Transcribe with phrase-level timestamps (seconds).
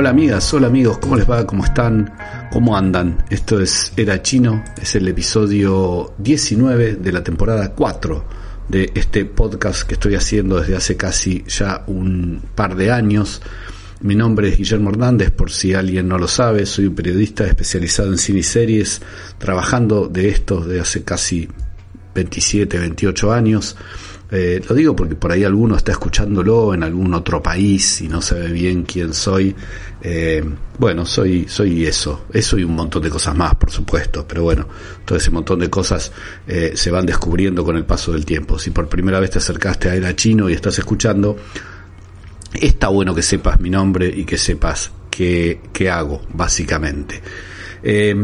[0.00, 1.44] Hola amigas, hola amigos, ¿cómo les va?
[1.44, 2.14] ¿Cómo están?
[2.52, 3.24] ¿Cómo andan?
[3.30, 8.24] Esto es Era Chino, es el episodio 19 de la temporada 4
[8.68, 13.42] de este podcast que estoy haciendo desde hace casi ya un par de años.
[14.00, 18.12] Mi nombre es Guillermo Hernández, por si alguien no lo sabe, soy un periodista especializado
[18.12, 19.02] en cine y series,
[19.38, 21.48] trabajando de esto desde hace casi
[22.14, 23.76] 27, 28 años.
[24.30, 28.20] Eh, lo digo porque por ahí alguno está escuchándolo en algún otro país y no
[28.20, 29.54] sabe bien quién soy.
[30.02, 30.44] Eh,
[30.78, 34.68] bueno, soy, soy eso, eso y un montón de cosas más, por supuesto, pero bueno,
[35.04, 36.12] todo ese montón de cosas
[36.46, 38.58] eh, se van descubriendo con el paso del tiempo.
[38.58, 41.36] Si por primera vez te acercaste a Era Chino y estás escuchando,
[42.52, 47.22] está bueno que sepas mi nombre y que sepas qué, qué hago, básicamente.
[47.82, 48.14] Eh,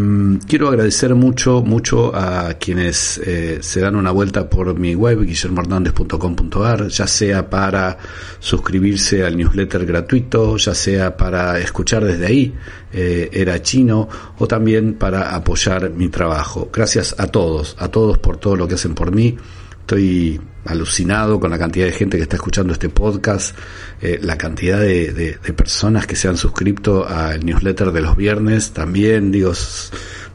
[0.46, 6.88] quiero agradecer mucho, mucho a quienes eh, se dan una vuelta por mi web, guillermohernandez.com.ar,
[6.88, 7.96] ya sea para
[8.38, 12.54] suscribirse al newsletter gratuito, ya sea para escuchar desde ahí,
[12.92, 16.68] eh, era chino, o también para apoyar mi trabajo.
[16.72, 19.36] Gracias a todos, a todos por todo lo que hacen por mí.
[19.84, 23.54] Estoy alucinado con la cantidad de gente que está escuchando este podcast,
[24.00, 29.30] eh, la cantidad de, personas que se han suscrito al newsletter de los viernes también,
[29.30, 29.52] digo,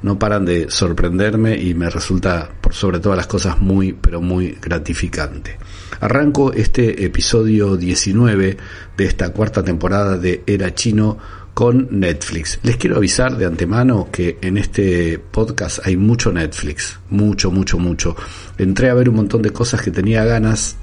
[0.04, 4.56] no paran de sorprenderme y me resulta por sobre todas las cosas muy, pero muy
[4.62, 5.58] gratificante.
[6.00, 8.56] Arranco este episodio 19
[8.98, 11.18] de esta cuarta temporada de Era Chino
[11.60, 12.58] con Netflix.
[12.64, 18.16] Les quiero avisar de antemano que en este podcast hay mucho Netflix, mucho, mucho, mucho.
[18.58, 20.78] Entré a ver un montón de cosas que tenía ganas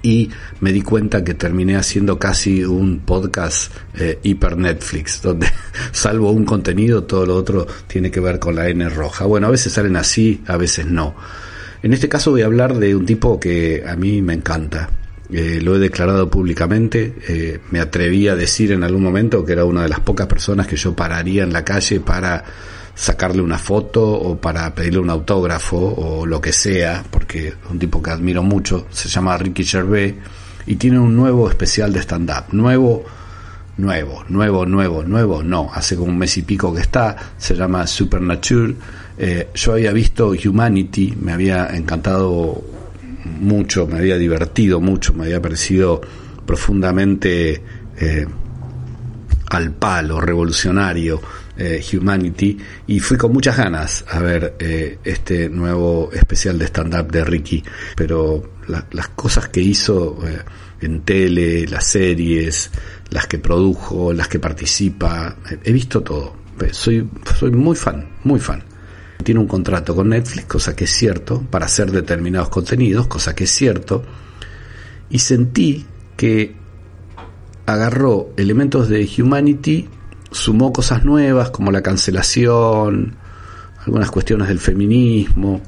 [0.00, 5.48] y me di cuenta que terminé haciendo casi un podcast eh, hiper Netflix, donde
[5.90, 9.24] salvo un contenido, todo lo otro tiene que ver con la N roja.
[9.24, 11.16] Bueno, a veces salen así, a veces no.
[11.82, 14.88] En este caso voy a hablar de un tipo que a mí me encanta,
[15.32, 19.64] eh, lo he declarado públicamente, eh, me atreví a decir en algún momento que era
[19.64, 22.44] una de las pocas personas que yo pararía en la calle para
[22.94, 27.78] sacarle una foto o para pedirle un autógrafo o lo que sea, porque es un
[27.78, 30.14] tipo que admiro mucho, se llama Ricky Gervais
[30.66, 33.04] y tiene un nuevo especial de stand-up, nuevo,
[33.78, 37.86] nuevo, nuevo, nuevo, nuevo, no, hace como un mes y pico que está, se llama
[37.86, 38.76] Supernatural,
[39.16, 42.62] eh, yo había visto Humanity, me había encantado
[43.24, 46.00] mucho, me había divertido mucho, me había parecido
[46.46, 47.62] profundamente
[47.98, 48.26] eh,
[49.50, 51.20] al palo, revolucionario,
[51.56, 52.56] eh, Humanity,
[52.86, 57.62] y fui con muchas ganas a ver eh, este nuevo especial de stand-up de Ricky,
[57.94, 60.38] pero la, las cosas que hizo eh,
[60.80, 62.70] en tele, las series,
[63.10, 66.36] las que produjo, las que participa, he visto todo,
[66.70, 67.06] soy,
[67.38, 68.71] soy muy fan, muy fan
[69.22, 73.44] tiene un contrato con Netflix, cosa que es cierto, para hacer determinados contenidos, cosa que
[73.44, 74.02] es cierto,
[75.10, 76.54] y sentí que
[77.66, 79.88] agarró elementos de Humanity,
[80.30, 83.16] sumó cosas nuevas como la cancelación,
[83.84, 85.60] algunas cuestiones del feminismo,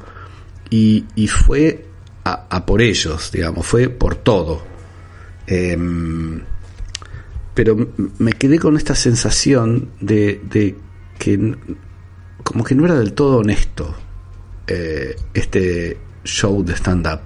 [0.70, 1.86] y, fue
[2.24, 4.62] a, por ellos, digamos, fue por todo.
[5.46, 5.78] Eh,
[7.54, 7.76] pero
[8.18, 10.74] me quedé con esta sensación de, de
[11.18, 11.56] que
[12.44, 13.94] como que no era del todo honesto
[14.68, 17.20] eh, este show de stand-up.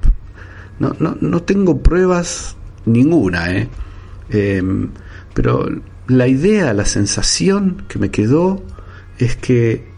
[0.78, 2.56] No, no, no tengo pruebas
[2.86, 3.68] ninguna, ¿eh?
[4.30, 4.62] eh,
[5.34, 5.68] pero
[6.06, 8.62] la idea, la sensación que me quedó
[9.18, 9.88] es que,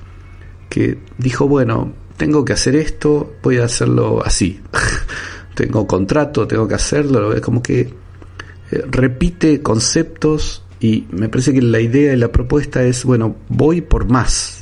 [0.68, 4.60] que dijo, bueno, tengo que hacer esto, voy a hacerlo así.
[5.54, 11.62] tengo contrato, tengo que hacerlo, es como que eh, repite conceptos y me parece que
[11.62, 14.59] la idea y la propuesta es, bueno, voy por más,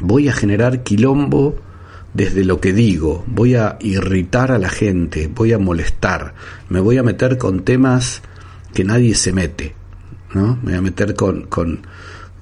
[0.00, 1.56] voy a generar quilombo
[2.14, 6.34] desde lo que digo, voy a irritar a la gente, voy a molestar,
[6.68, 8.22] me voy a meter con temas
[8.74, 9.74] que nadie se mete,
[10.34, 10.58] ¿no?
[10.62, 11.86] Me voy a meter con, con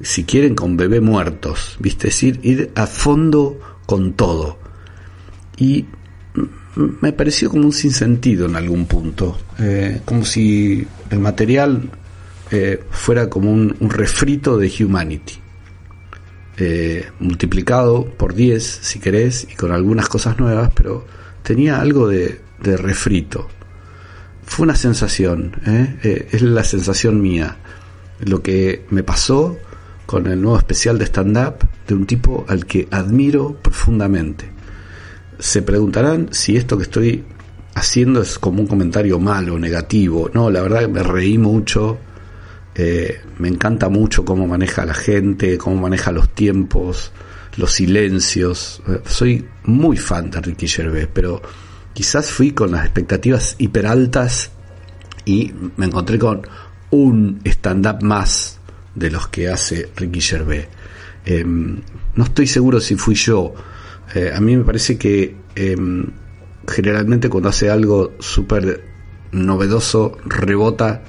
[0.00, 2.08] si quieren, con bebé muertos, ¿viste?
[2.08, 4.58] Es decir, ir a fondo con todo.
[5.56, 5.86] Y
[7.00, 11.90] me pareció como un sinsentido en algún punto, eh, como si el material
[12.50, 15.39] eh, fuera como un, un refrito de Humanity.
[16.60, 21.06] Eh, multiplicado por 10 si querés y con algunas cosas nuevas, pero
[21.42, 23.48] tenía algo de, refrito.
[24.44, 25.96] Fue una sensación, ¿eh?
[26.02, 27.56] Eh, es la sensación mía.
[28.20, 29.56] Lo que me pasó
[30.04, 34.50] con el nuevo especial de stand-up de un tipo al que admiro profundamente.
[35.38, 37.24] Se preguntarán si esto que estoy
[37.74, 40.30] haciendo es como un comentario malo, negativo.
[40.34, 41.98] No, la verdad que me reí mucho.
[42.74, 47.12] Eh, me encanta mucho cómo maneja la gente, cómo maneja los tiempos,
[47.56, 48.82] los silencios.
[48.88, 51.42] Eh, soy muy fan de Ricky Gervais, pero
[51.92, 54.50] quizás fui con las expectativas hiper altas
[55.24, 56.42] y me encontré con
[56.90, 58.58] un stand-up más
[58.94, 60.66] de los que hace Ricky Gervais.
[61.24, 63.54] Eh, no estoy seguro si fui yo.
[64.14, 66.06] Eh, a mí me parece que em,
[66.66, 68.84] generalmente cuando hace algo súper
[69.32, 71.02] novedoso rebota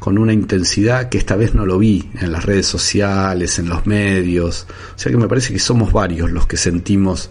[0.00, 3.86] con una intensidad que esta vez no lo vi en las redes sociales, en los
[3.86, 4.66] medios.
[4.96, 7.30] O sea que me parece que somos varios los que sentimos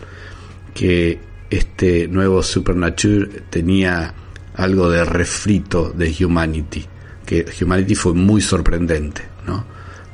[0.73, 1.19] que
[1.49, 4.13] este nuevo Supernature tenía
[4.55, 6.85] algo de refrito de Humanity,
[7.25, 9.65] que Humanity fue muy sorprendente, ¿no?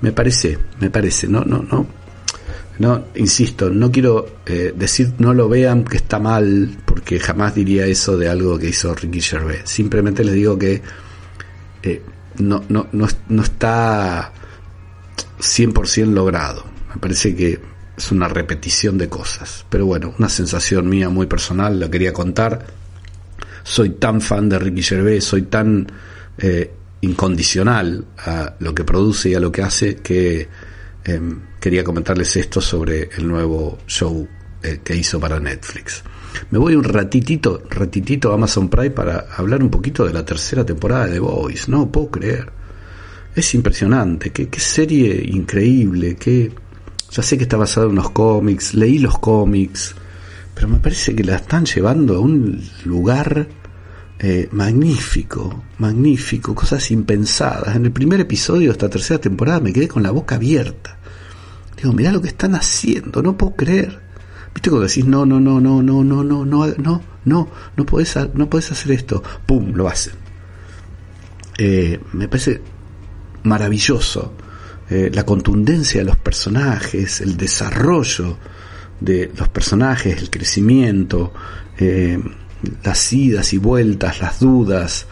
[0.01, 1.85] Me parece, me parece, no, no, no,
[2.79, 7.85] no, insisto, no quiero eh, decir no lo vean que está mal, porque jamás diría
[7.85, 9.61] eso de algo que hizo Ricky Gervais.
[9.65, 10.81] Simplemente les digo que
[11.83, 12.01] eh,
[12.39, 14.31] no, no, no, no está
[15.39, 16.65] 100% logrado.
[16.93, 17.59] Me parece que
[17.97, 19.65] es una repetición de cosas.
[19.69, 22.65] Pero bueno, una sensación mía muy personal, la quería contar.
[23.63, 25.87] Soy tan fan de Ricky Gervais, soy tan
[26.37, 26.71] eh,
[27.01, 30.47] incondicional a lo que produce y a lo que hace que
[31.03, 31.21] eh,
[31.59, 34.27] quería comentarles esto sobre el nuevo show
[34.61, 36.03] eh, que hizo para Netflix.
[36.51, 40.65] Me voy un ratitito, ratitito a Amazon Prime para hablar un poquito de la tercera
[40.65, 41.71] temporada de The Voice.
[41.71, 42.51] No puedo creer.
[43.35, 44.31] Es impresionante.
[44.31, 46.15] Qué, qué serie increíble.
[46.15, 46.51] Qué...
[47.11, 48.73] Ya sé que está basado en unos cómics.
[48.73, 49.95] Leí los cómics.
[50.53, 53.47] Pero me parece que la están llevando a un lugar
[54.17, 57.75] eh, magnífico, magnífico, cosas impensadas.
[57.75, 60.97] En el primer episodio de esta tercera temporada me quedé con la boca abierta.
[61.75, 64.04] Digo, mirá lo que están haciendo, no puedo creer.
[64.55, 68.17] ¿Viste cuando decís, no, no, no, no, no, no, no, no, no, no, no podés,
[68.33, 69.21] no podés hacer esto?
[69.45, 69.73] ¡Pum!
[69.73, 70.13] Lo hacen.
[71.57, 72.61] Eh, me parece
[73.43, 74.33] maravilloso
[74.89, 78.37] eh, la contundencia de los personajes, el desarrollo
[79.01, 81.33] de los personajes, el crecimiento,
[81.77, 82.17] eh,
[82.81, 85.05] las idas y vueltas, las dudas,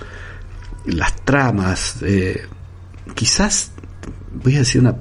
[0.86, 1.98] las tramas.
[3.14, 3.72] Quizás,
[4.42, 4.96] voy a decir una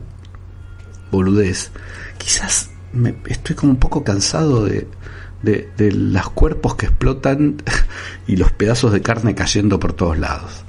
[1.12, 1.70] boludez,
[2.18, 4.86] quizás me, estoy como un poco cansado de,
[5.42, 7.56] de, de los cuerpos que explotan
[8.26, 10.64] y los pedazos de carne cayendo por todos lados.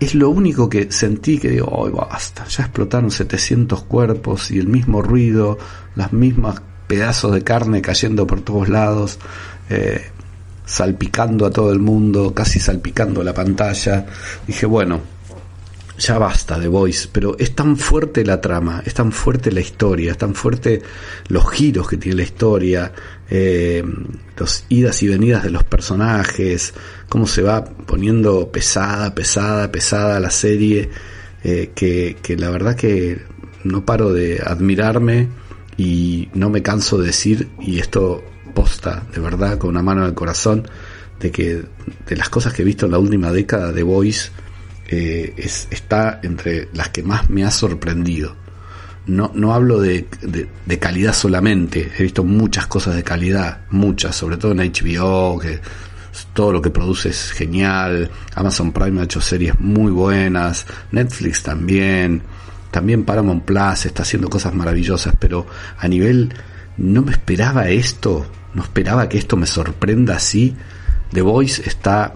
[0.00, 4.66] Es lo único que sentí que digo, hoy basta, ya explotaron 700 cuerpos y el
[4.66, 5.58] mismo ruido,
[5.94, 9.18] las mismas pedazos de carne cayendo por todos lados,
[9.70, 10.10] eh,
[10.66, 14.06] salpicando a todo el mundo, casi salpicando la pantalla.
[14.46, 15.00] Dije, bueno,
[16.02, 20.12] ya basta de Voice, pero es tan fuerte la trama, es tan fuerte la historia,
[20.12, 20.82] es tan fuerte
[21.28, 22.92] los giros que tiene la historia,
[23.30, 23.84] eh,
[24.36, 26.74] los idas y venidas de los personajes,
[27.08, 30.90] cómo se va poniendo pesada, pesada, pesada la serie,
[31.44, 33.22] eh, que, que la verdad que
[33.64, 35.28] no paro de admirarme
[35.76, 40.08] y no me canso de decir, y esto posta de verdad con una mano en
[40.08, 40.66] el corazón,
[41.20, 41.62] de que
[42.06, 44.30] de las cosas que he visto en la última década de Voice,
[44.88, 48.36] eh, es, está entre las que más me ha sorprendido.
[49.06, 54.14] No, no hablo de, de, de, calidad solamente, he visto muchas cosas de calidad, muchas,
[54.14, 55.60] sobre todo en HBO, que
[56.32, 62.22] todo lo que produce es genial, Amazon Prime ha hecho series muy buenas, Netflix también,
[62.70, 65.46] también Paramount Plus está haciendo cosas maravillosas, pero
[65.78, 66.32] a nivel
[66.76, 70.54] no me esperaba esto, no esperaba que esto me sorprenda así.
[71.12, 72.14] The Voice está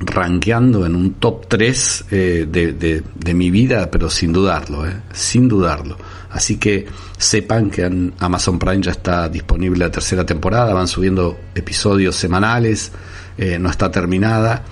[0.00, 5.46] rankeando en un top 3 eh, de, de, mi vida, pero sin dudarlo, eh, sin
[5.46, 5.96] dudarlo.
[6.30, 6.86] Así que
[7.18, 12.92] sepan que Amazon Prime ya está disponible la tercera temporada, van subiendo episodios semanales,
[13.36, 14.64] eh, no está terminada,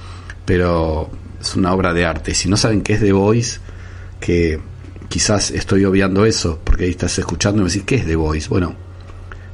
[0.45, 2.35] pero es una obra de arte.
[2.35, 3.61] Si no saben qué es The Voice,
[4.21, 4.59] que
[5.09, 8.49] quizás estoy obviando eso, porque ahí estás escuchando y me decís, ¿qué es The Voice?
[8.49, 8.75] Bueno,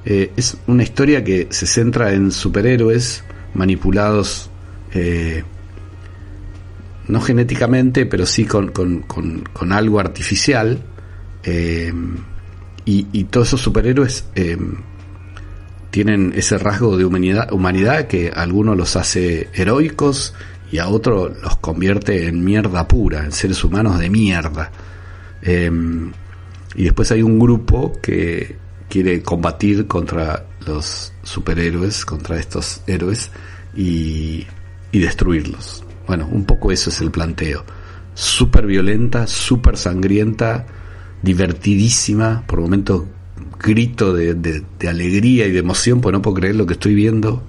[0.05, 4.51] eh, es una historia que se centra en superhéroes manipulados
[4.93, 5.43] eh,
[7.09, 10.83] no genéticamente, pero sí con, con, con, algo artificial.
[11.43, 11.93] Eh,
[12.85, 14.57] y, y, todos esos superhéroes eh,
[15.91, 20.35] tienen ese rasgo de humanidad, humanidad que algunos los hace heroicos
[20.73, 24.73] y a otros los convierte en mierda pura, en seres humanos de mierda.
[25.43, 25.71] Eh,
[26.75, 28.57] y después hay un grupo que
[28.89, 33.31] quiere combatir contra los superhéroes, contra estos héroes
[33.77, 34.47] y,
[34.91, 35.84] y destruirlos.
[36.07, 37.65] Bueno, un poco eso es el planteo.
[38.15, 40.67] Súper violenta, súper sangrienta,
[41.23, 43.05] divertidísima, por momentos
[43.59, 46.95] grito de, de, de, alegría y de emoción, pues no puedo creer lo que estoy
[46.95, 47.43] viendo.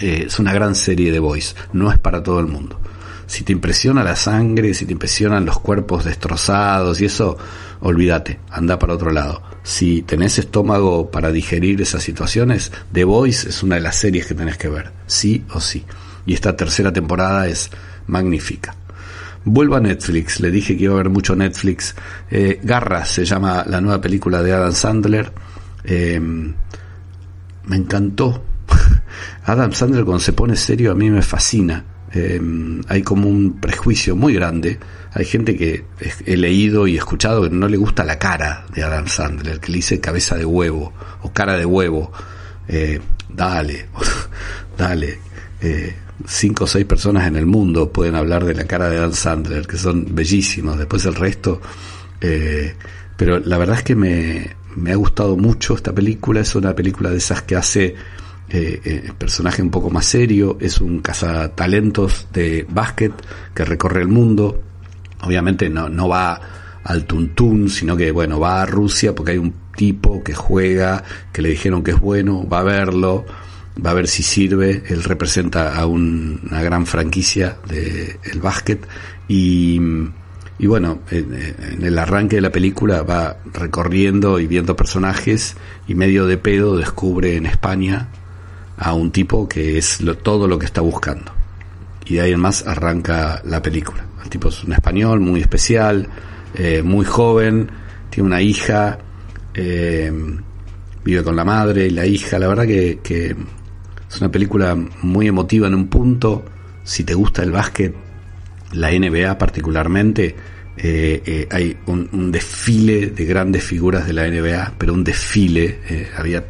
[0.00, 2.80] Eh, es una gran serie de Voice, no es para todo el mundo.
[3.26, 7.38] Si te impresiona la sangre, si te impresionan los cuerpos destrozados y eso,
[7.80, 9.42] olvídate, anda para otro lado.
[9.62, 14.34] Si tenés estómago para digerir esas situaciones, The Voice es una de las series que
[14.34, 15.84] tenés que ver, sí o sí.
[16.26, 17.70] Y esta tercera temporada es
[18.06, 18.74] magnífica.
[19.44, 21.94] Vuelvo a Netflix, le dije que iba a ver mucho Netflix.
[22.30, 25.32] Eh, Garra se llama la nueva película de Adam Sandler.
[25.84, 28.44] Eh, me encantó.
[29.44, 31.84] Adam Sandler cuando se pone serio a mí me fascina.
[32.14, 32.40] Eh,
[32.88, 34.78] hay como un prejuicio muy grande.
[35.12, 35.84] Hay gente que
[36.24, 39.76] he leído y escuchado que no le gusta la cara de Adam Sandler, que le
[39.76, 42.12] dice cabeza de huevo o cara de huevo.
[42.68, 43.88] Eh, dale,
[44.78, 45.18] dale.
[45.60, 45.94] Eh,
[46.26, 49.66] cinco o seis personas en el mundo pueden hablar de la cara de Adam Sandler,
[49.66, 50.78] que son bellísimos.
[50.78, 51.60] Después el resto.
[52.20, 52.74] Eh,
[53.16, 56.40] pero la verdad es que me, me ha gustado mucho esta película.
[56.40, 57.94] Es una película de esas que hace
[58.54, 63.12] eh, eh, personaje un poco más serio, es un cazatalentos de básquet
[63.54, 64.62] que recorre el mundo.
[65.22, 66.38] Obviamente no, no va
[66.84, 71.02] al tuntún, sino que bueno, va a Rusia porque hay un tipo que juega,
[71.32, 73.24] que le dijeron que es bueno, va a verlo,
[73.84, 74.82] va a ver si sirve.
[74.88, 78.86] Él representa a un, una gran franquicia del el básquet
[79.28, 79.80] y,
[80.58, 85.56] y bueno, en, en, el arranque de la película va recorriendo y viendo personajes
[85.88, 88.08] y medio de pedo descubre en España
[88.76, 91.32] a un tipo que es lo, todo lo que está buscando.
[92.04, 94.04] Y de ahí en más arranca la película.
[94.22, 96.08] El tipo es un español muy especial,
[96.54, 97.70] eh, muy joven,
[98.10, 98.98] tiene una hija,
[99.54, 100.12] eh,
[101.04, 102.38] vive con la madre y la hija.
[102.38, 103.36] La verdad que, que,
[104.12, 106.44] es una película muy emotiva en un punto.
[106.84, 107.94] Si te gusta el básquet,
[108.72, 110.36] la NBA particularmente,
[110.76, 115.78] eh, eh, hay un, desfile de grandes figuras de la NBA, pero un desfile.
[115.88, 116.44] Eh, había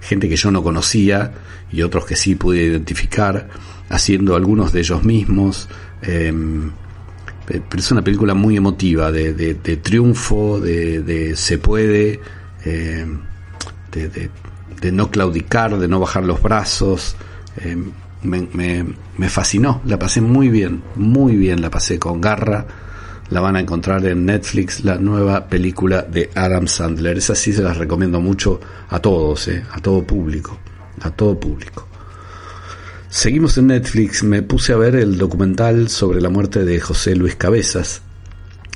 [0.00, 1.32] gente que yo no conocía
[1.70, 3.48] y otros que sí pude identificar,
[3.88, 5.68] haciendo algunos de ellos mismos.
[6.02, 6.32] Eh,
[7.46, 12.20] pero es una película muy emotiva, de, de, de triunfo, de, de, se puede,
[12.64, 13.06] eh,
[14.82, 17.16] de, no claudicar, de no bajar los brazos.
[17.56, 17.76] Eh,
[18.22, 18.84] me,
[19.16, 22.66] me, fascinó, la pasé muy bien, muy bien, la pasé con garra.
[23.30, 27.16] La van a encontrar en Netflix, la nueva película de Adam Sandler.
[27.16, 28.60] Esa sí se las recomiendo mucho
[28.90, 30.58] a todos, eh, a todo público,
[31.00, 31.88] a todo público.
[33.08, 37.36] Seguimos en Netflix, me puse a ver el documental sobre la muerte de José Luis
[37.36, 38.02] Cabezas.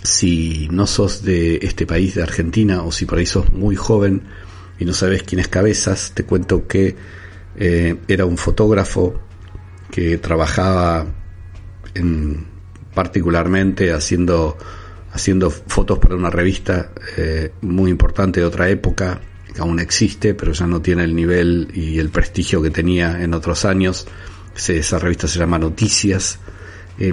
[0.03, 4.23] Si no sos de este país, de Argentina, o si por ahí sos muy joven
[4.79, 6.97] y no sabes quién es Cabezas, te cuento que
[7.57, 9.21] eh, era un fotógrafo
[9.91, 11.07] que trabajaba
[11.95, 12.47] en,
[12.97, 14.57] particularmente haciendo,
[15.13, 19.21] haciendo fotos para una revista eh, muy importante de otra época,
[19.55, 23.35] que aún existe, pero ya no tiene el nivel y el prestigio que tenía en
[23.35, 24.07] otros años.
[24.57, 26.39] Esa revista se llama Noticias.
[26.99, 27.13] Eh,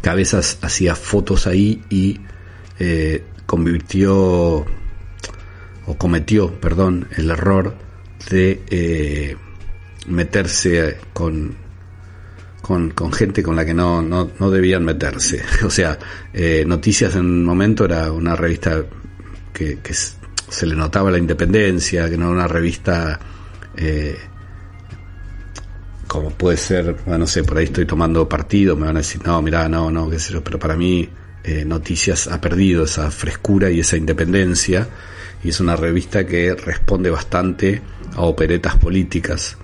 [0.00, 2.20] Cabezas hacía fotos ahí y
[2.78, 4.64] eh, convirtió
[5.88, 7.74] o cometió, perdón, el error
[8.30, 9.36] de eh,
[10.06, 11.56] meterse con,
[12.60, 15.42] con, gente con la que no, no, no debían meterse.
[15.64, 15.98] O sea,
[16.34, 18.84] eh, Noticias en un momento era una revista
[19.52, 23.18] que, que se le notaba la independencia, que no era una revista
[23.74, 24.18] eh,
[26.06, 29.22] como puede ser, bueno, no sé, por ahí estoy tomando partido, me van a decir,
[29.24, 31.08] no, mira, no, no, qué sé yo, pero para mí
[31.44, 34.86] eh, Noticias ha perdido esa frescura y esa independencia
[35.42, 37.80] y es una revista que responde bastante
[38.14, 39.56] a operetas políticas.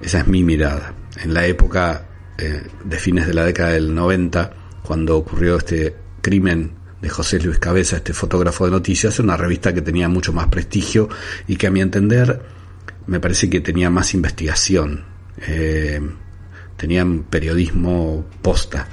[0.00, 0.94] Esa es mi mirada.
[1.22, 2.06] En la época
[2.38, 4.52] eh, de fines de la década del 90,
[4.82, 9.82] cuando ocurrió este crimen de José Luis Cabeza, este fotógrafo de noticias, una revista que
[9.82, 11.08] tenía mucho más prestigio
[11.48, 12.40] y que a mi entender
[13.06, 15.04] me parece que tenía más investigación,
[15.38, 16.00] eh,
[16.76, 18.88] tenían periodismo posta.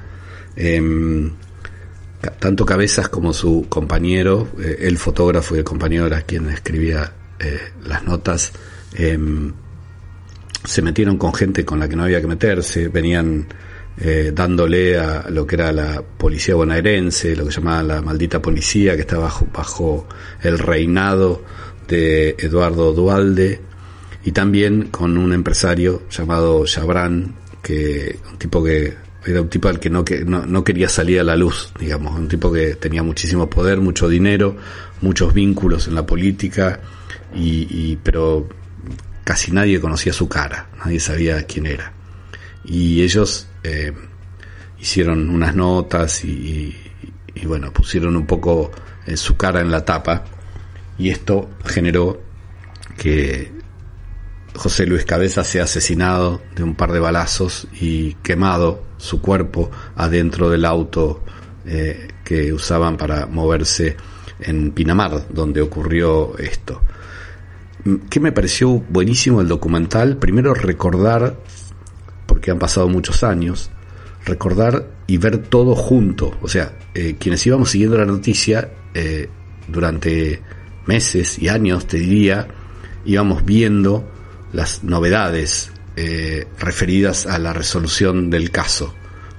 [0.55, 0.81] Eh,
[2.39, 7.59] tanto Cabezas como su compañero, eh, el fotógrafo y el compañero era quien escribía eh,
[7.85, 8.51] las notas,
[8.95, 9.53] em,
[10.63, 13.47] se metieron con gente con la que no había que meterse, venían
[13.99, 18.95] eh, dándole a lo que era la policía bonaerense, lo que llamaba la maldita policía,
[18.95, 20.07] que estaba bajo, bajo
[20.41, 21.43] el reinado
[21.87, 23.61] de Eduardo Dualde,
[24.23, 29.79] y también con un empresario llamado Chabran, que un tipo que era un tipo al
[29.79, 33.49] que no, que no, quería salir a la luz, digamos, un tipo que tenía muchísimo
[33.49, 34.55] poder, mucho dinero,
[35.01, 36.79] muchos vínculos en la política,
[37.35, 38.47] y, pero
[39.25, 41.91] casi nadie conocía su cara, nadie sabía quién era.
[42.63, 43.93] Y ellos eh,
[44.79, 46.73] hicieron unas notas y,
[47.43, 48.71] bueno, pusieron un poco
[49.05, 50.23] eh, su cara en la tapa,
[50.97, 52.21] y esto generó
[52.97, 53.51] que
[54.55, 59.69] José Luis Cabeza se ha asesinado de un par de balazos y quemado su cuerpo
[59.95, 61.23] adentro del auto
[61.65, 63.95] eh, que usaban para moverse
[64.39, 66.81] en Pinamar, donde ocurrió esto.
[68.09, 70.17] ¿Qué me pareció buenísimo el documental?
[70.17, 71.37] Primero recordar,
[72.25, 73.71] porque han pasado muchos años,
[74.25, 76.37] recordar y ver todo junto.
[76.41, 79.29] O sea, eh, quienes íbamos siguiendo la noticia eh,
[79.67, 80.41] durante
[80.85, 82.47] meses y años, te diría,
[83.05, 84.09] íbamos viendo
[84.51, 88.93] las novedades eh, referidas a la resolución del caso,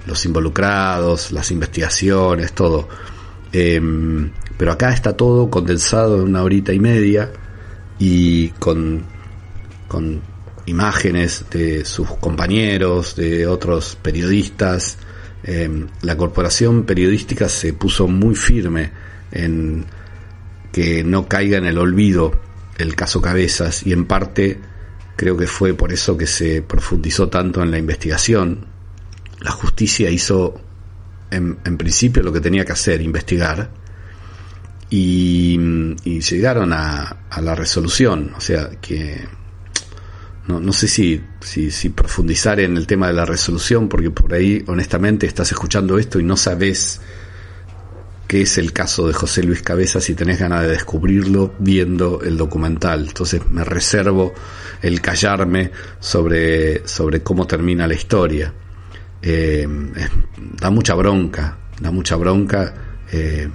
[0.05, 2.89] los involucrados, las investigaciones, todo.
[3.53, 7.31] Em, pero acá está todo condensado en una horita y media
[7.97, 9.03] y con,
[9.87, 10.21] con
[10.65, 14.97] imágenes de sus compañeros, de otros periodistas.
[15.43, 18.91] Em, la corporación periodística se puso muy firme
[19.31, 19.85] en
[20.73, 22.37] que no caiga en el olvido
[22.77, 24.59] el caso Cabezas y en parte
[25.19, 28.65] Creo que fue por eso que se profundizó tanto en la investigación.
[29.41, 30.61] La justicia hizo
[31.29, 33.69] en, principio lo que tenía que hacer, investigar,
[34.89, 35.59] y,
[36.21, 38.31] llegaron a, la resolución.
[38.37, 39.27] O sea que
[40.47, 44.33] no, no sé si, si, si, profundizar en el tema de la resolución, porque por
[44.33, 47.01] ahí honestamente estás escuchando esto y no sabes
[48.29, 52.37] qué es el caso de José Luis Cabeza si tenés ganas de descubrirlo viendo el
[52.37, 53.07] documental.
[53.07, 54.35] Entonces me reservo
[54.83, 58.53] el callarme sobre, sobre cómo termina la historia.
[59.19, 59.67] Eh,
[60.61, 62.71] da mucha bronca, da mucha bronca
[63.11, 63.49] eh,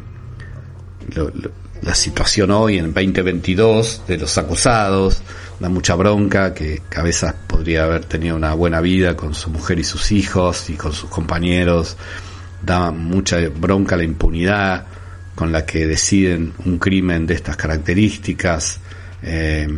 [1.81, 5.23] la situación hoy en 2022 de los acusados,
[5.61, 9.85] da mucha bronca que Cabezas podría haber tenido una buena vida con su mujer y
[9.85, 11.97] sus hijos y con sus compañeros
[12.65, 14.87] da mucha bronca la impunidad
[15.35, 18.81] con la que deciden un crimen de estas características.
[19.23, 19.69] Eh,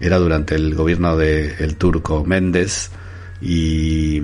[0.00, 2.90] era durante el gobierno del turco Méndez
[3.40, 4.20] y,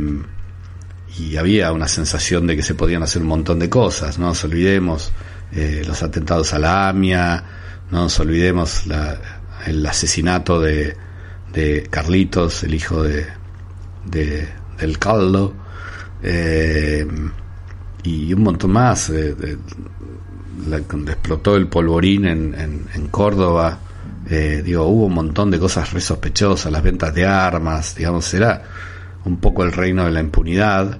[1.38, 4.18] había una sensación de que se podían hacer un montón de cosas.
[4.18, 5.12] No nos olvidemos
[5.52, 7.44] eh, los atentados a la AMIA,
[7.90, 8.84] no nos olvidemos
[9.66, 10.96] el asesinato de,
[11.52, 13.26] de Carlitos, el hijo de,
[14.06, 14.48] de
[14.80, 15.54] del caldo.
[16.22, 17.06] Eh,
[18.02, 19.10] y un montón más.
[19.10, 19.34] Eh,
[21.06, 23.78] explotó el polvorín en, en, Córdoba,
[24.28, 28.62] eh, digo, hubo un montón de cosas re sospechosas, las ventas de armas, digamos, era
[29.24, 30.98] un poco el reino de la impunidad.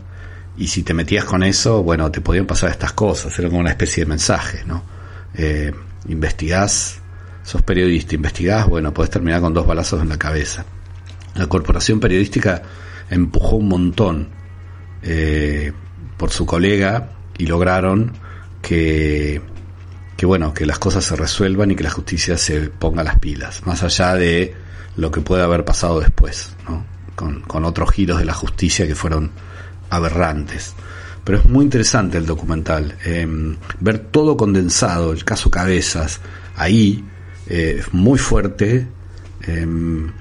[0.57, 3.71] Y si te metías con eso, bueno, te podían pasar estas cosas, era como una
[3.71, 4.83] especie de mensaje, ¿no?
[5.35, 5.73] Eh,
[6.09, 7.01] investigás,
[7.43, 10.65] sos periodista, investigás, bueno, podés terminar con dos balazos en la cabeza.
[11.35, 12.63] La corporación periodística
[13.09, 14.29] empujó un montón.
[15.03, 15.73] Eh,
[16.21, 18.13] por su colega y lograron
[18.61, 19.41] que,
[20.19, 23.65] que bueno, que las cosas se resuelvan y que la justicia se ponga las pilas,
[23.65, 24.55] más allá de
[24.97, 26.85] lo que puede haber pasado después, ¿no?
[27.17, 29.31] con, con otros giros de la justicia que fueron
[29.89, 30.75] aberrantes.
[31.25, 36.21] Pero es muy interesante el documental, em, ver todo condensado, el caso Cabezas,
[36.55, 37.03] ahí,
[37.47, 38.87] eh, muy fuerte,
[39.47, 40.13] em,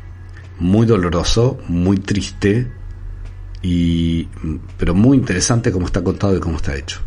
[0.59, 2.71] muy doloroso, muy triste,
[3.61, 4.25] y
[4.77, 7.01] pero muy interesante cómo está contado y cómo está hecho.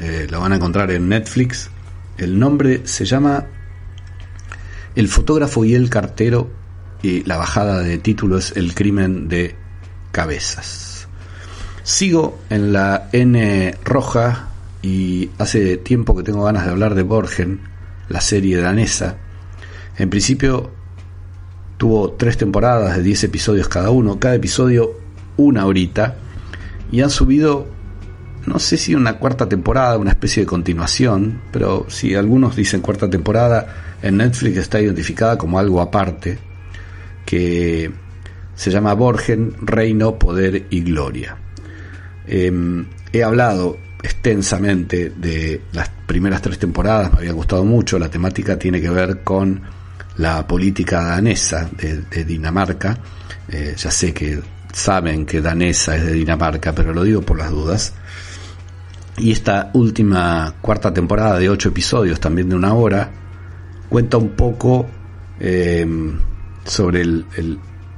[0.00, 1.70] Eh, lo van a encontrar en Netflix.
[2.16, 3.46] El nombre se llama
[4.94, 6.50] El fotógrafo y el cartero
[7.02, 9.54] y la bajada de título es El crimen de
[10.12, 11.08] cabezas.
[11.82, 14.48] Sigo en la N roja
[14.82, 17.60] y hace tiempo que tengo ganas de hablar de Borgen,
[18.08, 19.16] la serie danesa.
[19.98, 20.70] En principio
[21.78, 24.18] tuvo tres temporadas de 10 episodios cada uno.
[24.18, 24.99] Cada episodio
[25.40, 26.16] una horita
[26.92, 27.66] y han subido,
[28.46, 33.08] no sé si una cuarta temporada, una especie de continuación, pero si algunos dicen cuarta
[33.08, 36.38] temporada, en Netflix está identificada como algo aparte,
[37.24, 37.90] que
[38.54, 41.36] se llama Borgen, Reino, Poder y Gloria.
[42.26, 48.58] Em, he hablado extensamente de las primeras tres temporadas, me había gustado mucho, la temática
[48.58, 49.60] tiene que ver con
[50.16, 52.98] la política danesa de, Dinamarca,
[53.48, 54.40] eh, ya sé que
[54.72, 57.94] saben que danesa es de Dinamarca, pero lo digo por las dudas.
[59.18, 63.10] Y esta última cuarta temporada de ocho episodios, también de una hora,
[63.88, 64.88] cuenta un poco
[65.38, 65.86] eh,
[66.64, 67.04] sobre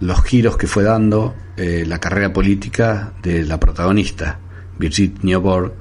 [0.01, 4.39] los giros que fue dando eh, la carrera política de la protagonista,
[4.79, 5.75] Brigitte Niobor,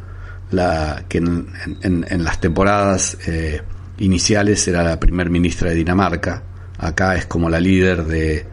[0.51, 3.61] la que en, las temporadas eh,
[3.99, 6.43] iniciales era la primer ministra de Dinamarca.
[6.77, 8.45] Acá es como la líder de,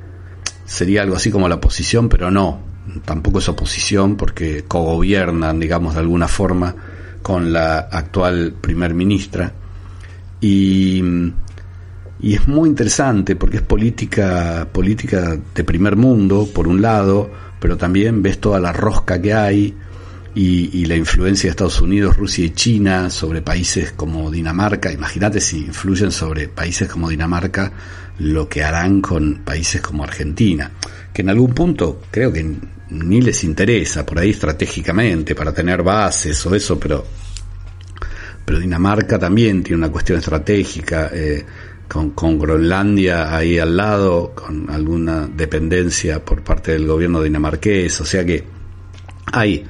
[0.69, 2.61] sería algo así como la oposición, pero no,
[3.07, 6.75] tampoco es oposición porque cogobiernan, digamos, de alguna forma
[7.23, 9.51] con la actual primer ministra.
[10.43, 11.03] Y,
[12.21, 17.79] y es muy interesante porque es política, política de primer mundo, por un lado, pero
[17.79, 19.75] también ves toda la rosca que hay
[20.41, 24.93] y, la influencia de Estados Unidos, Rusia y China sobre países como Dinamarca.
[24.93, 27.73] Imagínate si influyen sobre países como Dinamarca
[28.21, 30.71] lo que harán con países como Argentina,
[31.13, 32.57] que en algún punto creo que
[32.91, 37.05] ni les interesa por ahí estratégicamente para tener bases o eso, pero
[38.45, 41.45] pero Dinamarca también tiene una cuestión estratégica eh,
[41.87, 48.07] con, con, Groenlandia ahí al lado, con alguna dependencia por parte del gobierno dinamarqués, o
[48.07, 48.45] sea que
[49.33, 49.67] hay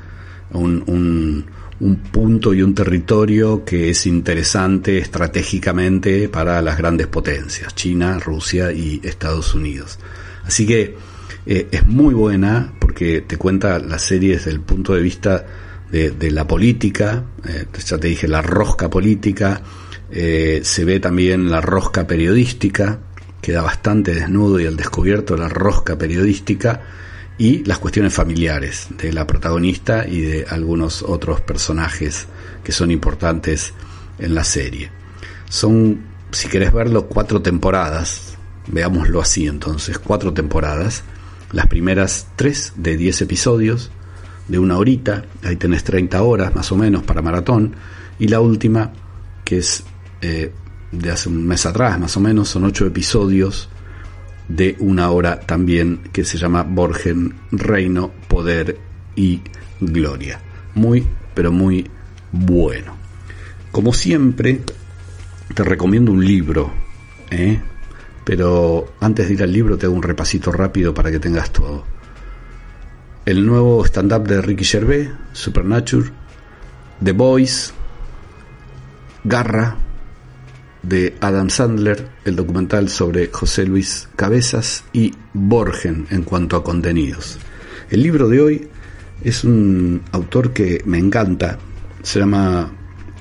[0.52, 1.44] un, un,
[1.80, 8.72] un punto y un territorio que es interesante estratégicamente para las grandes potencias, China, Rusia
[8.72, 9.98] y Estados Unidos.
[10.44, 10.96] Así que
[11.46, 15.46] eh, es muy buena porque te cuenta la serie desde el punto de vista
[15.90, 19.62] de, la política, eh, ya te dije la rosca política,
[20.10, 22.98] eh, se ve también la rosca periodística,
[23.40, 26.82] queda bastante desnudo y al descubierto la rosca periodística
[27.38, 32.26] y las cuestiones familiares de la protagonista y de algunos otros personajes
[32.64, 33.72] que son importantes
[34.18, 34.90] en la serie.
[35.48, 36.00] Son,
[36.32, 41.04] si querés verlo, cuatro temporadas, veámoslo así entonces, cuatro temporadas,
[41.52, 43.92] las primeras tres de diez episodios,
[44.48, 47.76] de una horita, ahí tenés 30 horas más o menos para maratón,
[48.18, 48.92] y la última,
[49.44, 49.84] que es
[50.22, 50.52] eh,
[50.90, 53.68] de hace un mes atrás más o menos, son ocho episodios
[54.48, 58.78] de una hora también que se llama Borgen, Reino, Poder
[59.14, 59.42] y
[59.80, 60.40] Gloria.
[60.74, 61.88] Muy, pero muy
[62.32, 62.96] bueno.
[63.70, 64.60] Como siempre,
[65.54, 66.72] te recomiendo un libro,
[67.30, 67.60] ¿eh?
[68.24, 71.84] pero antes de ir al libro te hago un repasito rápido para que tengas todo.
[73.24, 76.10] El nuevo stand-up de Ricky Gervais, Supernature,
[77.02, 77.74] The Boys,
[79.24, 79.76] Garra,
[80.82, 87.38] de Adam Sandler, el documental sobre José Luis Cabezas y Borgen en cuanto a contenidos.
[87.90, 88.68] El libro de hoy
[89.22, 91.58] es un autor que me encanta,
[92.02, 92.70] se llama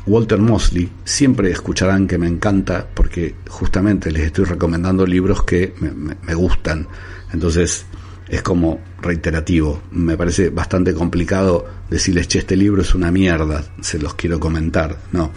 [0.06, 0.89] Walter Mosley.
[1.04, 6.88] Siempre escucharán que me encanta porque justamente les estoy recomendando libros que me, gustan.
[7.34, 7.86] Entonces
[8.30, 9.82] es como reiterativo.
[9.91, 14.98] Me parece bastante complicado decirles, che, este libro es una mierda, se los quiero comentar.
[15.12, 15.32] No,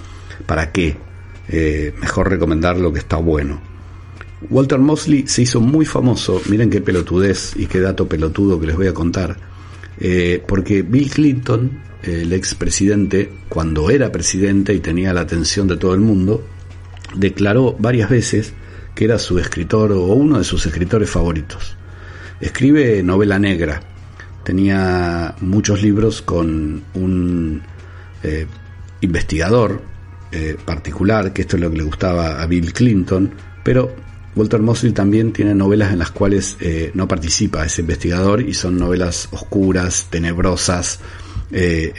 [0.47, 1.10] ¿para qué?
[1.53, 3.61] Eh, mejor recomendar lo que está bueno.
[4.49, 8.77] Walter Mosley se hizo muy famoso, miren qué pelotudez y qué dato pelotudo que les
[8.77, 9.37] voy a contar,
[9.99, 15.93] eh, porque Bill Clinton, el expresidente, cuando era presidente y tenía la atención de todo
[15.93, 16.47] el mundo,
[17.17, 18.53] declaró varias veces
[18.95, 21.77] que era su escritor o uno de sus escritores favoritos.
[22.41, 23.81] Escribe novela negra,
[24.45, 27.61] tenía muchos libros con un
[28.23, 28.47] eh,
[29.01, 29.90] investigador
[30.33, 33.33] eh, particular, que esto es lo que le gustaba a Bill Clinton,
[33.65, 33.93] pero
[34.37, 38.77] Walter Mosley también tiene novelas en las cuales eh, no participa ese investigador y son
[38.77, 41.01] novelas oscuras, tenebrosas,
[41.51, 41.93] eh,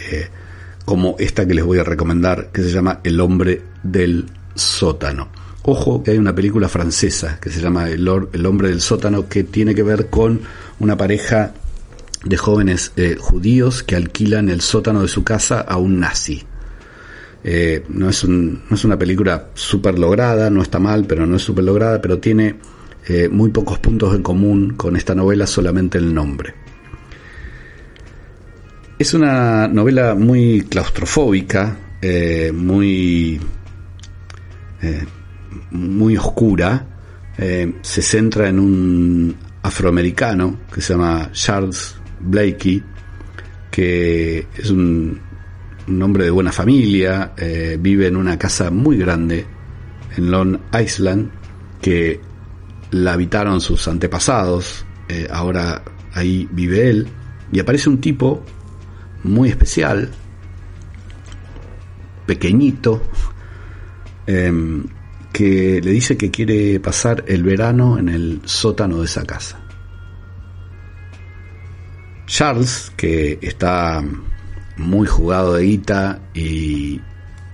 [0.86, 5.28] como esta que les voy a recomendar, que se llama El hombre del sótano.
[5.64, 9.44] Ojo que hay una película francesa que se llama El, El hombre del sótano que
[9.44, 10.40] tiene que ver con
[10.80, 11.54] una pareja
[12.24, 16.46] de jóvenes judíos que alquilan el sótano de su casa a un nazi.
[17.44, 21.42] Eh, no, es no es una película súper lograda, no está mal, pero no es
[21.42, 22.56] súper lograda, pero tiene
[23.08, 26.54] eh, muy pocos puntos en común con esta novela, solamente el nombre.
[29.00, 33.40] Es una novela muy claustrofóbica, eh, muy,
[35.72, 36.86] muy oscura.
[37.36, 42.84] se centra en un afroamericano que se llama Charles Blakey,
[43.72, 45.20] que es un
[45.92, 49.46] un hombre de buena familia, eh, vive en una casa muy grande
[50.16, 51.30] en Long Island
[51.82, 52.20] que
[52.92, 57.08] la habitaron sus antepasados, eh, ahora ahí vive él,
[57.52, 58.44] y aparece un tipo
[59.24, 60.10] muy especial,
[62.26, 63.02] pequeñito,
[64.28, 64.86] em,
[65.34, 69.60] que le dice que quiere pasar el verano en el sótano de esa casa.
[72.26, 74.02] Charles, que está
[74.82, 77.00] muy jugado de guita y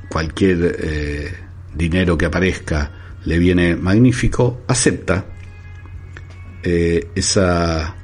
[0.09, 1.33] cualquier eh,
[1.75, 2.91] dinero que aparezca
[3.25, 5.25] le viene magnífico, acepta
[6.63, 7.95] eh, esa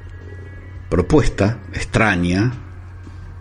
[0.88, 2.52] propuesta extraña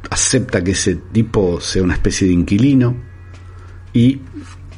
[0.09, 2.95] acepta que ese tipo sea una especie de inquilino
[3.93, 4.21] y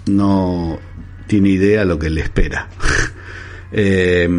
[0.07, 0.79] no
[1.27, 2.69] tiene idea lo que le espera.
[3.77, 4.29] Eh,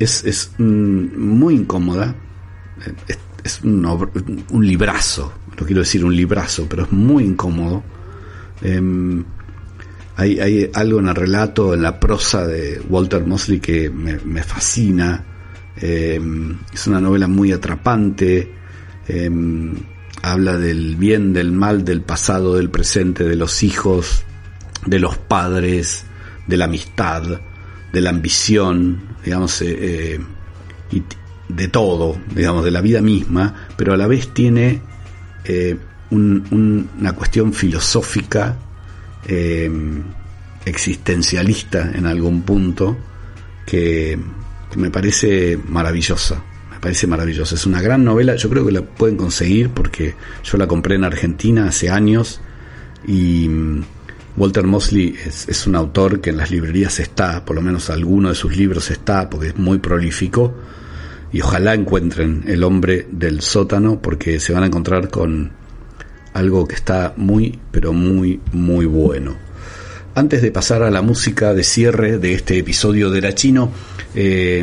[0.00, 2.12] es, es muy incómoda,
[3.06, 3.84] es, es un,
[4.50, 7.82] un, librazo, no quiero decir un librazo, pero es muy incómodo.
[8.62, 8.80] Eh,
[10.16, 15.24] hay, hay, algo en el relato, en la prosa de Walter Mosley que me, fascina.
[15.80, 16.20] Eh,
[16.72, 18.52] es una novela muy atrapante.
[19.08, 19.30] Eh,
[20.22, 24.24] habla del bien, del mal, del pasado, del presente, de los hijos,
[24.86, 26.04] de los padres,
[26.46, 27.40] de la amistad,
[27.92, 30.20] de la ambición, digamos, eh, eh,
[30.92, 31.02] y
[31.48, 34.80] de todo, digamos, de la vida misma, pero a la vez tiene
[35.44, 35.76] eh,
[36.10, 38.56] un, una cuestión filosófica,
[40.64, 42.96] existencialista en algún punto,
[43.64, 44.18] que,
[44.76, 47.54] me parece maravillosa me parece maravillosa.
[47.54, 51.04] Es una gran novela, yo creo que la pueden conseguir porque yo la compré en
[51.04, 52.40] Argentina hace años
[53.06, 53.48] y
[54.36, 58.34] Walter Mosley es, un autor que en las librerías está, por lo menos alguno de
[58.34, 60.54] sus libros está, porque es muy prolífico.
[61.32, 65.52] Y ojalá encuentren El hombre del sótano, porque se van a encontrar con
[66.34, 69.36] algo que está muy, pero muy, muy bueno.
[70.14, 73.70] Antes de pasar a la música de cierre de este episodio de La Chino,
[74.14, 74.62] eh,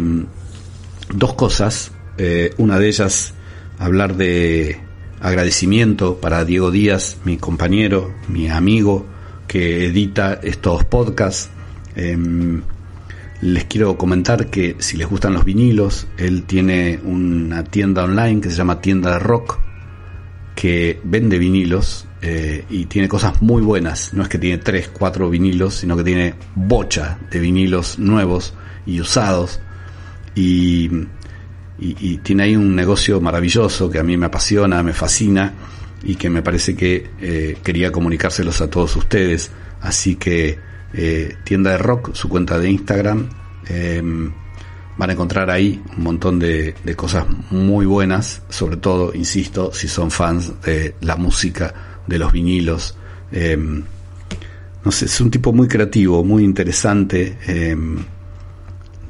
[1.14, 1.92] dos cosas.
[2.18, 3.34] Eh, una de ellas,
[3.80, 4.78] hablar de
[5.22, 9.06] agradecimiento para Diego Díaz, mi compañero, mi amigo,
[9.48, 11.50] que edita estos podcasts.
[11.96, 12.62] Em,
[13.42, 18.50] les quiero comentar que si les gustan los vinilos, él tiene una tienda online que
[18.50, 19.60] se llama Tienda de Rock,
[20.56, 24.14] que vende vinilos eh, y tiene cosas muy buenas.
[24.14, 28.54] No es que tiene 3, 4 vinilos, sino que tiene bocha de vinilos nuevos
[28.86, 29.62] y usados.
[30.36, 30.90] Y,
[31.80, 35.54] y tiene ahí un negocio maravilloso que a mí me apasiona, me fascina
[36.04, 39.52] y que me parece que eh, quería comunicárselos a todos ustedes.
[39.82, 40.60] Así que
[40.94, 43.30] eh, tienda de rock, su cuenta de Instagram,
[43.68, 44.32] em,
[44.98, 50.12] van a encontrar ahí un montón de, cosas muy buenas, sobre todo, insisto, si son
[50.12, 52.98] fans de la música, de los vinilos.
[53.32, 53.84] Em,
[54.84, 57.38] no sé, es un tipo muy creativo, muy interesante.
[57.48, 57.98] Em,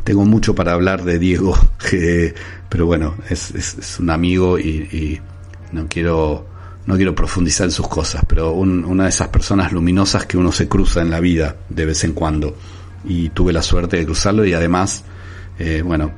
[0.04, 1.58] tengo mucho para hablar de Diego,
[2.70, 5.20] pero bueno, es, un amigo y
[5.72, 6.46] no quiero
[6.90, 10.68] no quiero profundizar en sus cosas, pero una de esas personas luminosas que uno se
[10.68, 12.58] cruza en la vida de vez en cuando.
[13.06, 15.04] Y tuve la suerte de cruzarlo y además,
[15.60, 16.12] eh, bueno,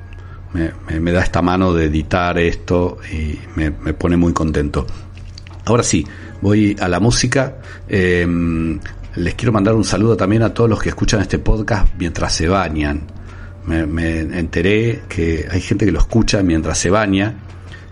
[0.53, 4.87] me, da esta mano de editar esto y me, pone muy contento.
[5.65, 6.07] Ahora sí,
[6.39, 7.57] voy a la música.
[7.89, 8.79] Em,
[9.17, 12.47] les quiero mandar un saludo también a todos los que escuchan este podcast mientras se
[12.47, 13.01] bañan.
[13.65, 17.35] Me, enteré que hay gente que lo escucha mientras se baña.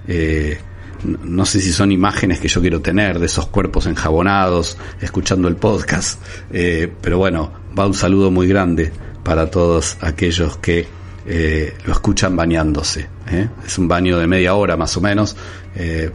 [0.07, 0.57] Eh,
[1.03, 5.55] no sé si son imágenes que yo quiero tener de esos cuerpos enjabonados escuchando el
[5.55, 8.91] podcast, eh, pero bueno, va un saludo muy grande
[9.23, 10.87] para todos aquellos que
[11.25, 13.07] eh, lo escuchan bañándose.
[13.29, 13.49] ¿eh?
[13.65, 15.35] Es un baño de media hora más o menos.
[15.75, 16.11] Me,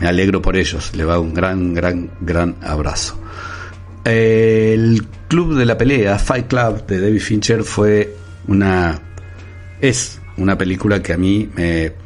[0.00, 0.94] me, alegro por ellos.
[0.94, 3.18] Le va un gran, gran, gran abrazo.
[4.04, 8.16] el Club de la Pelea, Fight Club de David Fincher, fue
[8.48, 8.98] una.
[9.80, 12.03] es una película que a mí me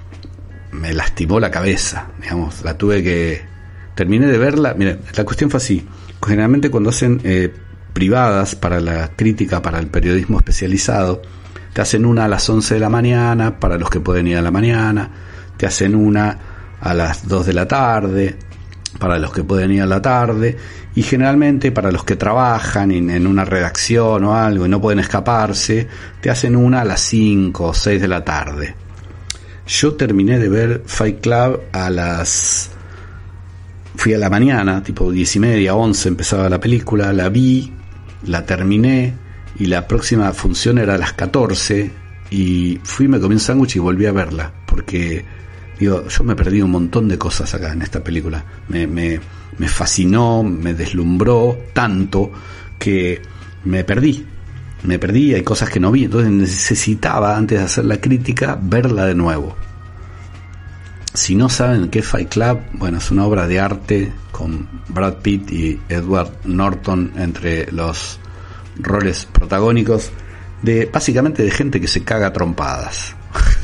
[0.73, 3.59] me lastimó la cabeza, digamos, la tuve que...
[3.95, 5.85] Terminé de verla, mira, la cuestión fue así,
[6.25, 7.53] generalmente cuando hacen eh,
[7.93, 11.21] privadas para la crítica, para el periodismo especializado,
[11.73, 14.43] te hacen una a las 11 de la mañana, para los que pueden ir a
[14.43, 15.11] la mañana,
[15.57, 16.39] te hacen una
[16.81, 18.37] a las 2 de la tarde,
[19.01, 20.57] para los que pueden ir a la tarde,
[20.95, 25.01] y generalmente para los que trabajan en, en, una redacción o algo y no pueden
[25.01, 25.89] escaparse,
[26.21, 28.75] te hacen una a las 5 o 6 de la tarde.
[29.69, 32.71] Yo terminé de ver Fight Club a las...
[33.97, 37.71] Fui a la mañana, tipo diez y media, once empezaba la película, la vi,
[38.27, 39.15] la terminé
[39.59, 41.91] y la próxima función era a las 14
[42.31, 45.25] y fui, me comí un sándwich y volví a verla porque
[45.79, 48.43] digo, yo me perdí un montón de cosas acá en esta película.
[48.69, 49.21] Me, me,
[49.59, 52.33] me fascinó, me deslumbró tanto
[52.79, 53.21] que
[53.65, 54.25] me perdí.
[54.83, 59.07] Me perdí, hay cosas que no vi, entonces necesitaba, antes de hacer la crítica, verla
[59.07, 59.57] de nuevo.
[61.15, 65.15] Si no saben qué es Fight Club, bueno, es una obra de arte con Brad
[65.15, 68.21] Pitt y Edward Norton entre los
[68.77, 70.13] roles protagónicos
[70.63, 73.15] de básicamente de gente que se caga trompadas.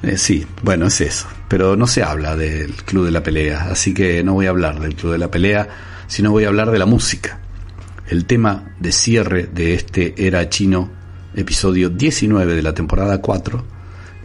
[0.00, 1.26] Eh, sí, bueno, es eso.
[1.48, 4.78] Pero no se habla del Club de la Pelea, así que no voy a hablar
[4.78, 5.68] del Club de la Pelea,
[6.06, 7.40] sino voy a hablar de la música.
[8.08, 10.90] El tema de cierre de este Era Chino,
[11.34, 13.62] episodio 19 de la temporada 4,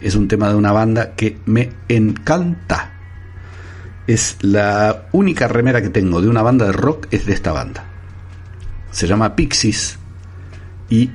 [0.00, 2.92] es un tema de una banda que me encanta.
[4.06, 7.84] es la única remera que tengo de una banda de rock es de esta banda.
[8.90, 9.98] Se llama Pixies
[10.88, 11.10] y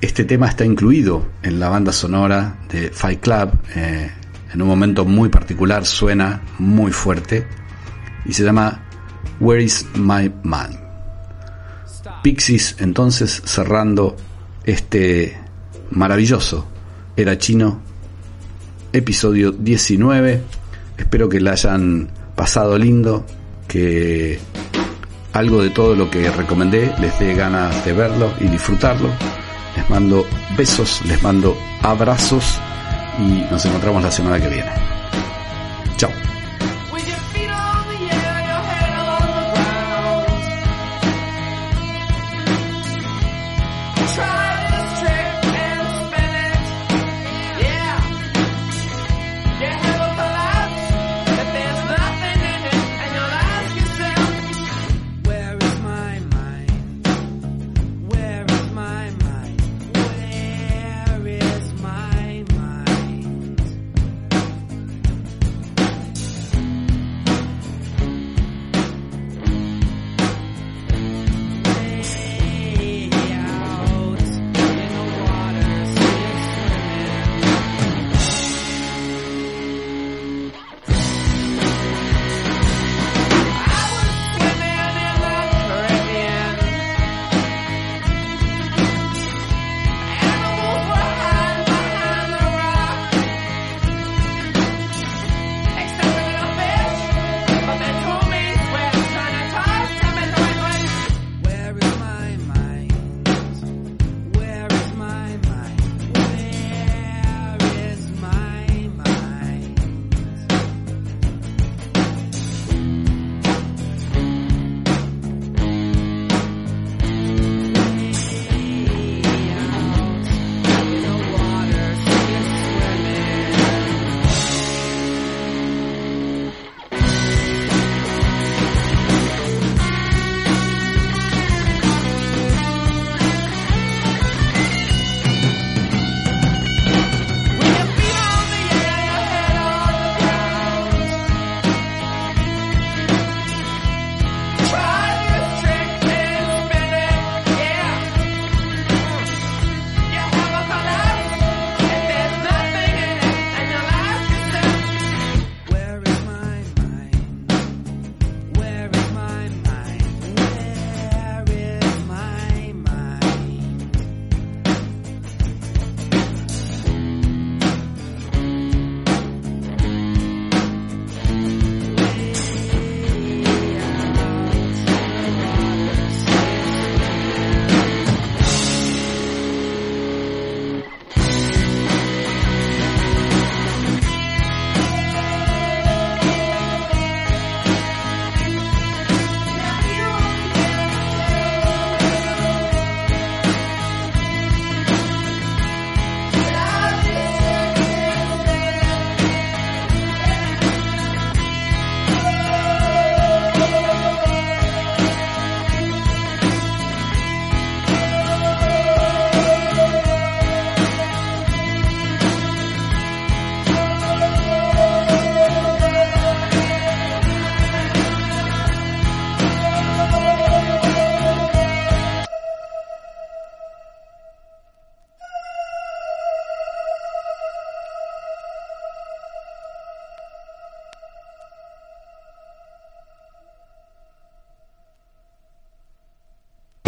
[0.00, 3.52] este tema está incluido en la banda sonora de Fight Club.
[3.76, 4.10] Eh,
[4.52, 7.46] en un momento muy particular suena muy fuerte
[8.24, 8.80] y se llama
[9.38, 10.79] Where is My Man?
[12.22, 14.16] Pixies entonces cerrando
[14.64, 15.38] este
[15.90, 16.66] maravilloso
[17.16, 17.80] Era Chino
[18.92, 20.42] episodio 19
[20.98, 23.24] espero que la hayan pasado lindo
[23.68, 24.38] que
[25.32, 29.08] algo de todo lo que recomendé les dé ganas de verlo y disfrutarlo.
[29.76, 32.58] Les mando besos les mando abrazos
[33.18, 34.99] y nos encontramos la semana que viene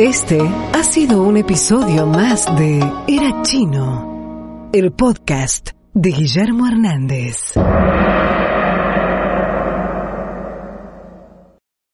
[0.02, 7.52] Este ha sido un episodio más de Era Chino, el podcast de Guillermo Hernández.